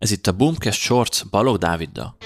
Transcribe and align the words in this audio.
Ez 0.00 0.10
itt 0.10 0.26
a 0.26 0.32
Boomcast 0.32 0.80
Shorts 0.80 1.26
Balog 1.30 1.58
Dáviddal. 1.58 2.16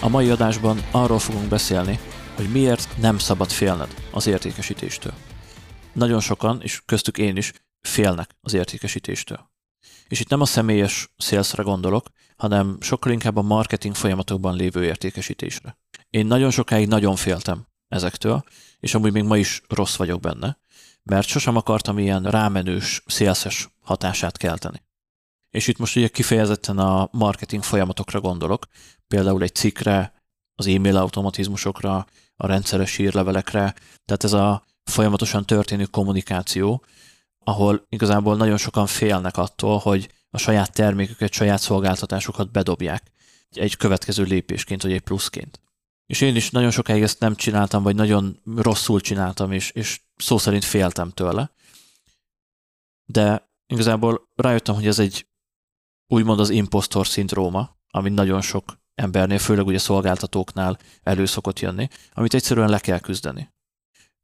A 0.00 0.08
mai 0.08 0.30
adásban 0.30 0.78
arról 0.90 1.18
fogunk 1.18 1.48
beszélni, 1.48 1.98
hogy 2.34 2.50
miért 2.50 2.88
nem 3.00 3.18
szabad 3.18 3.50
félned 3.50 3.94
az 4.12 4.26
értékesítéstől. 4.26 5.12
Nagyon 5.92 6.20
sokan, 6.20 6.60
és 6.62 6.82
köztük 6.86 7.18
én 7.18 7.36
is, 7.36 7.52
félnek 7.80 8.30
az 8.40 8.54
értékesítéstől. 8.54 9.50
És 10.08 10.20
itt 10.20 10.28
nem 10.28 10.40
a 10.40 10.46
személyes 10.46 11.14
szélszre 11.16 11.62
gondolok, 11.62 12.06
hanem 12.36 12.76
sokkal 12.80 13.12
inkább 13.12 13.36
a 13.36 13.42
marketing 13.42 13.94
folyamatokban 13.94 14.56
lévő 14.56 14.84
értékesítésre. 14.84 15.78
Én 16.10 16.26
nagyon 16.26 16.50
sokáig 16.50 16.88
nagyon 16.88 17.16
féltem 17.16 17.66
ezektől, 17.94 18.44
és 18.80 18.94
amúgy 18.94 19.12
még 19.12 19.22
ma 19.22 19.36
is 19.36 19.62
rossz 19.68 19.96
vagyok 19.96 20.20
benne, 20.20 20.58
mert 21.02 21.26
sosem 21.26 21.56
akartam 21.56 21.98
ilyen 21.98 22.22
rámenős, 22.22 23.02
szélszes 23.06 23.68
hatását 23.80 24.36
kelteni. 24.36 24.82
És 25.50 25.66
itt 25.66 25.78
most 25.78 25.96
ugye 25.96 26.08
kifejezetten 26.08 26.78
a 26.78 27.08
marketing 27.12 27.62
folyamatokra 27.62 28.20
gondolok, 28.20 28.66
például 29.08 29.42
egy 29.42 29.54
cikkre, 29.54 30.12
az 30.54 30.66
e-mail 30.66 30.96
automatizmusokra, 30.96 32.06
a 32.36 32.46
rendszeres 32.46 32.96
hírlevelekre, 32.96 33.74
tehát 34.04 34.24
ez 34.24 34.32
a 34.32 34.64
folyamatosan 34.84 35.44
történő 35.44 35.84
kommunikáció, 35.84 36.84
ahol 37.38 37.86
igazából 37.88 38.36
nagyon 38.36 38.56
sokan 38.56 38.86
félnek 38.86 39.36
attól, 39.36 39.78
hogy 39.78 40.08
a 40.30 40.38
saját 40.38 40.72
terméküket, 40.72 41.32
saját 41.32 41.60
szolgáltatásukat 41.60 42.50
bedobják 42.50 43.12
egy 43.50 43.76
következő 43.76 44.22
lépésként, 44.22 44.82
vagy 44.82 44.92
egy 44.92 45.00
pluszként. 45.00 45.60
És 46.06 46.20
én 46.20 46.36
is 46.36 46.50
nagyon 46.50 46.70
sokáig 46.70 47.02
ezt 47.02 47.20
nem 47.20 47.34
csináltam, 47.34 47.82
vagy 47.82 47.94
nagyon 47.94 48.40
rosszul 48.56 49.00
csináltam, 49.00 49.52
és, 49.52 49.70
és 49.70 50.00
szó 50.16 50.38
szerint 50.38 50.64
féltem 50.64 51.10
tőle. 51.10 51.50
De 53.04 53.52
igazából 53.66 54.28
rájöttem, 54.34 54.74
hogy 54.74 54.86
ez 54.86 54.98
egy 54.98 55.26
úgymond 56.06 56.40
az 56.40 56.50
impostor 56.50 57.06
szindróma, 57.06 57.76
ami 57.90 58.10
nagyon 58.10 58.40
sok 58.40 58.78
embernél, 58.94 59.38
főleg 59.38 59.66
ugye 59.66 59.78
szolgáltatóknál 59.78 60.78
elő 61.02 61.26
szokott 61.26 61.60
jönni, 61.60 61.88
amit 62.12 62.34
egyszerűen 62.34 62.68
le 62.68 62.78
kell 62.78 62.98
küzdeni. 62.98 63.52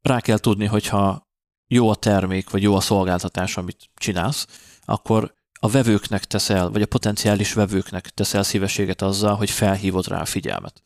Rá 0.00 0.20
kell 0.20 0.38
tudni, 0.38 0.66
hogyha 0.66 1.28
jó 1.66 1.90
a 1.90 1.94
termék, 1.94 2.50
vagy 2.50 2.62
jó 2.62 2.74
a 2.74 2.80
szolgáltatás, 2.80 3.56
amit 3.56 3.90
csinálsz, 3.94 4.46
akkor 4.80 5.34
a 5.60 5.68
vevőknek 5.68 6.24
teszel, 6.24 6.70
vagy 6.70 6.82
a 6.82 6.86
potenciális 6.86 7.52
vevőknek 7.52 8.08
teszel 8.08 8.42
szívességet 8.42 9.02
azzal, 9.02 9.34
hogy 9.34 9.50
felhívod 9.50 10.08
rá 10.08 10.20
a 10.20 10.24
figyelmet. 10.24 10.84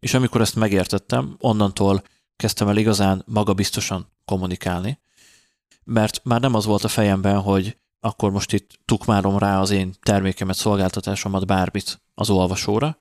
És 0.00 0.14
amikor 0.14 0.40
ezt 0.40 0.56
megértettem, 0.56 1.36
onnantól 1.38 2.02
kezdtem 2.36 2.68
el 2.68 2.76
igazán 2.76 3.22
magabiztosan 3.26 4.06
kommunikálni, 4.24 4.98
mert 5.84 6.20
már 6.24 6.40
nem 6.40 6.54
az 6.54 6.64
volt 6.64 6.84
a 6.84 6.88
fejemben, 6.88 7.40
hogy 7.40 7.76
akkor 8.00 8.30
most 8.30 8.52
itt 8.52 8.78
tukmárom 8.84 9.38
rá 9.38 9.60
az 9.60 9.70
én 9.70 9.94
termékemet, 10.02 10.56
szolgáltatásomat, 10.56 11.46
bármit 11.46 12.00
az 12.14 12.30
olvasóra, 12.30 12.98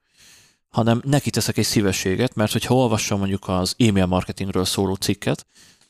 hanem 0.69 1.01
neki 1.05 1.29
teszek 1.29 1.57
egy 1.57 1.65
szívességet, 1.65 2.35
mert 2.35 2.51
hogyha 2.51 2.75
olvassam 2.75 3.19
mondjuk 3.19 3.47
az 3.47 3.75
e-mail 3.77 4.05
marketingről 4.05 4.65
szóló 4.65 4.93
cikket, 4.93 5.45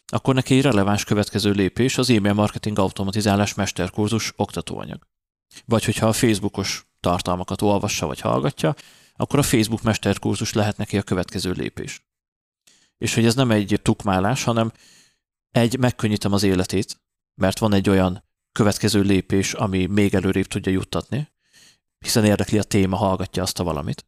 akkor 0.08 0.34
neki 0.36 0.56
egy 0.56 0.62
releváns 0.62 1.04
következő 1.04 1.52
lépés 1.52 1.98
az 1.98 2.10
e-mail 2.10 2.34
marketing 2.34 2.80
automatizálás 2.80 3.54
mesterkurzus 3.54 4.34
oktatóanyag. 4.36 5.08
Vagy 5.66 5.86
hogyha 5.86 6.08
a 6.08 6.14
Facebookos 6.14 6.88
tartalmakat 7.00 7.62
olvassa 7.62 8.06
vagy 8.06 8.20
hallgatja, 8.20 8.76
akkor 9.20 9.40
a 9.40 9.44
Facebook 9.44 9.82
mesterkurzus 9.82 10.54
lehet 10.54 10.78
neki 10.78 10.98
a 10.98 11.02
következő 11.02 11.52
lépés. 11.52 12.08
És 12.98 13.14
hogy 13.14 13.26
ez 13.26 13.36
nem 13.36 13.52
egy 13.52 13.80
tukmálás, 13.82 14.44
hanem 14.44 14.72
egy 15.52 15.80
megkönnyítem 15.80 16.34
az 16.34 16.44
életét, 16.44 17.02
mert 17.36 17.60
van 17.60 17.74
egy 17.74 17.90
olyan 17.90 18.24
következő 18.52 19.02
lépés, 19.02 19.54
ami 19.54 19.86
még 19.86 20.14
előrébb 20.14 20.46
tudja 20.46 20.72
juttatni, 20.72 21.30
hiszen 22.00 22.26
érdekli 22.26 22.58
a 22.58 22.64
téma, 22.64 22.96
hallgatja 22.96 23.44
azt 23.44 23.60
a 23.60 23.64
valamit. 23.64 24.06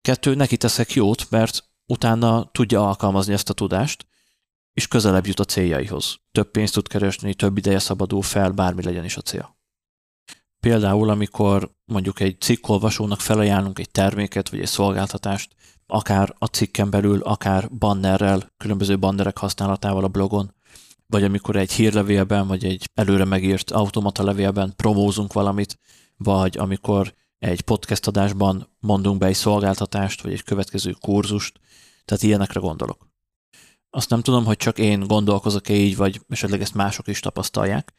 Kettő, 0.00 0.34
neki 0.34 0.56
teszek 0.56 0.92
jót, 0.92 1.30
mert 1.30 1.64
utána 1.86 2.50
tudja 2.50 2.88
alkalmazni 2.88 3.32
ezt 3.32 3.50
a 3.50 3.54
tudást, 3.54 4.06
és 4.72 4.88
közelebb 4.88 5.26
jut 5.26 5.40
a 5.40 5.44
céljaihoz. 5.44 6.20
Több 6.32 6.50
pénzt 6.50 6.74
tud 6.74 6.88
keresni, 6.88 7.34
több 7.34 7.56
ideje 7.56 7.78
szabadul 7.78 8.22
fel, 8.22 8.50
bármi 8.50 8.82
legyen 8.82 9.04
is 9.04 9.16
a 9.16 9.20
cél. 9.20 9.55
Például, 10.66 11.10
amikor 11.10 11.70
mondjuk 11.84 12.20
egy 12.20 12.40
cikkolvasónak 12.40 13.20
felajánlunk 13.20 13.78
egy 13.78 13.90
terméket 13.90 14.48
vagy 14.48 14.60
egy 14.60 14.66
szolgáltatást, 14.66 15.54
akár 15.86 16.34
a 16.38 16.46
cikken 16.46 16.90
belül, 16.90 17.22
akár 17.22 17.70
bannerrel, 17.70 18.52
különböző 18.56 18.98
bannerek 18.98 19.38
használatával 19.38 20.04
a 20.04 20.08
blogon, 20.08 20.54
vagy 21.06 21.24
amikor 21.24 21.56
egy 21.56 21.72
hírlevélben, 21.72 22.46
vagy 22.46 22.64
egy 22.64 22.90
előre 22.94 23.24
megírt 23.24 23.70
automata 23.70 24.22
levélben 24.22 24.72
promózunk 24.76 25.32
valamit, 25.32 25.78
vagy 26.16 26.58
amikor 26.58 27.14
egy 27.38 27.60
podcast 27.60 28.06
adásban 28.06 28.68
mondunk 28.80 29.18
be 29.18 29.26
egy 29.26 29.34
szolgáltatást, 29.34 30.22
vagy 30.22 30.32
egy 30.32 30.42
következő 30.42 30.96
kurzust, 31.00 31.60
tehát 32.04 32.22
ilyenekre 32.22 32.60
gondolok. 32.60 33.08
Azt 33.90 34.10
nem 34.10 34.22
tudom, 34.22 34.44
hogy 34.44 34.56
csak 34.56 34.78
én 34.78 35.06
gondolkozok-e 35.06 35.74
így, 35.74 35.96
vagy 35.96 36.20
esetleg 36.28 36.60
ezt 36.60 36.74
mások 36.74 37.08
is 37.08 37.20
tapasztalják, 37.20 37.94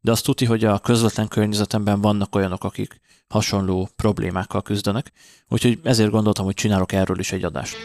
de 0.00 0.10
azt 0.10 0.24
tudni, 0.24 0.46
hogy 0.46 0.64
a 0.64 0.78
közvetlen 0.78 1.28
környezetemben 1.28 2.00
vannak 2.00 2.34
olyanok, 2.34 2.64
akik 2.64 3.00
hasonló 3.28 3.88
problémákkal 3.96 4.62
küzdenek, 4.62 5.12
úgyhogy 5.48 5.78
ezért 5.82 6.10
gondoltam, 6.10 6.44
hogy 6.44 6.54
csinálok 6.54 6.92
erről 6.92 7.18
is 7.18 7.32
egy 7.32 7.44
adást. 7.44 7.76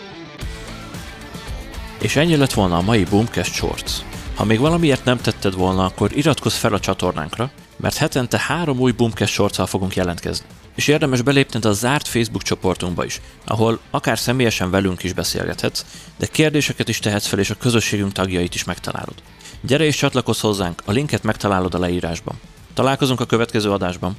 És 2.01 2.15
ennyi 2.15 2.35
lett 2.35 2.53
volna 2.53 2.77
a 2.77 2.81
mai 2.81 3.03
Boomcast 3.03 3.53
Shorts. 3.53 3.91
Ha 4.35 4.43
még 4.43 4.59
valamiért 4.59 5.05
nem 5.05 5.17
tetted 5.17 5.53
volna, 5.53 5.85
akkor 5.85 6.17
iratkozz 6.17 6.55
fel 6.55 6.73
a 6.73 6.79
csatornánkra, 6.79 7.51
mert 7.77 7.97
hetente 7.97 8.39
három 8.39 8.79
új 8.79 8.91
Boomcast 8.91 9.33
shorts 9.33 9.61
fogunk 9.61 9.95
jelentkezni. 9.95 10.45
És 10.75 10.87
érdemes 10.87 11.21
belépned 11.21 11.65
a 11.65 11.71
zárt 11.71 12.07
Facebook 12.07 12.43
csoportunkba 12.43 13.05
is, 13.05 13.21
ahol 13.45 13.79
akár 13.89 14.19
személyesen 14.19 14.69
velünk 14.69 15.03
is 15.03 15.13
beszélgethetsz, 15.13 15.85
de 16.17 16.25
kérdéseket 16.25 16.89
is 16.89 16.99
tehetsz 16.99 17.27
fel, 17.27 17.39
és 17.39 17.49
a 17.49 17.55
közösségünk 17.55 18.11
tagjait 18.11 18.55
is 18.55 18.63
megtalálod. 18.63 19.15
Gyere 19.61 19.83
és 19.83 19.95
csatlakozz 19.95 20.39
hozzánk, 20.39 20.81
a 20.85 20.91
linket 20.91 21.23
megtalálod 21.23 21.73
a 21.73 21.79
leírásban. 21.79 22.39
Találkozunk 22.73 23.19
a 23.19 23.25
következő 23.25 23.71
adásban. 23.71 24.15